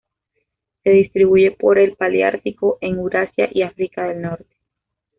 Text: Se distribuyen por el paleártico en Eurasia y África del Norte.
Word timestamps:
Se 0.83 0.89
distribuyen 0.89 1.53
por 1.59 1.77
el 1.77 1.95
paleártico 1.95 2.79
en 2.81 2.95
Eurasia 2.95 3.49
y 3.51 3.61
África 3.61 4.07
del 4.07 4.23
Norte. 4.23 4.55